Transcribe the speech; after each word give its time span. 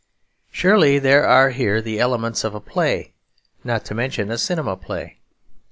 Surely 0.51 0.97
there 0.97 1.27
are 1.27 1.51
here 1.51 1.79
the 1.79 1.99
elements 1.99 2.43
of 2.43 2.55
a 2.55 2.59
play, 2.59 3.13
not 3.63 3.85
to 3.85 3.93
mention 3.93 4.31
a 4.31 4.37
cinema 4.39 4.75
play. 4.75 5.19